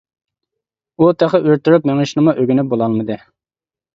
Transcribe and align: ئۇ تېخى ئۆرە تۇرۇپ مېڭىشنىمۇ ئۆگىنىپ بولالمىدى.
ئۇ 1.03 1.09
تېخى 1.23 1.41
ئۆرە 1.43 1.57
تۇرۇپ 1.67 1.85
مېڭىشنىمۇ 1.89 2.35
ئۆگىنىپ 2.43 2.71
بولالمىدى. 2.71 3.19